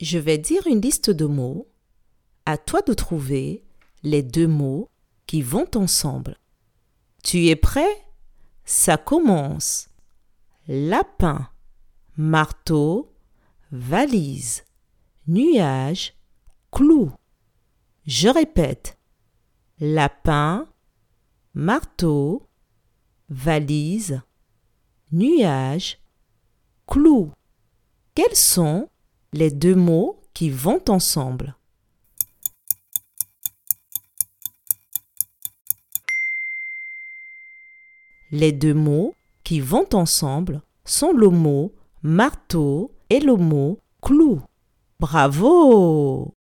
[0.00, 1.68] Je vais dire une liste de mots.
[2.46, 3.64] À toi de trouver
[4.02, 4.88] les deux mots
[5.26, 6.38] qui vont ensemble.
[7.22, 8.06] Tu es prêt?
[8.64, 9.88] Ça commence.
[10.68, 11.48] Lapin,
[12.16, 13.12] marteau,
[13.72, 14.64] valise,
[15.26, 16.14] nuage,
[16.70, 17.10] clou.
[18.06, 18.98] Je répète.
[19.80, 20.66] Lapin,
[21.54, 22.46] marteau,
[23.28, 24.20] valise,
[25.12, 25.98] nuage,
[26.86, 27.32] clou.
[28.14, 28.88] Quels sont
[29.32, 31.54] les deux mots qui vont ensemble
[38.30, 41.72] Les deux mots qui vont ensemble sont le mot
[42.02, 44.42] marteau et le mot clou.
[45.00, 46.34] Bravo